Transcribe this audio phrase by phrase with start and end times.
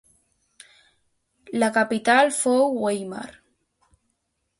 [1.63, 3.27] La capital fou Weimar.